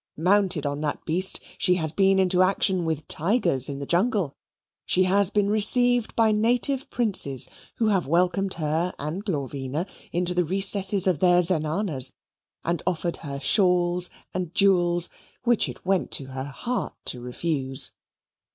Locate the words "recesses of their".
10.43-11.43